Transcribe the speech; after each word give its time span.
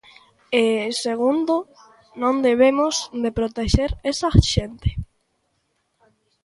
E, 0.61 0.63
segundo, 1.05 1.55
non 2.21 2.35
debemos 2.47 2.95
de 3.23 3.29
protexer 3.39 3.91
esa 4.11 4.29
xente. 4.51 4.89